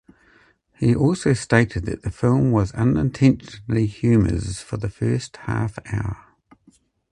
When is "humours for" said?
3.85-4.77